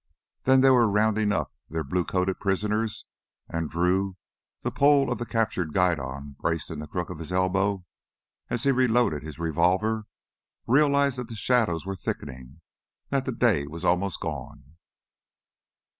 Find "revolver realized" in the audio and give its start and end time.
9.37-11.19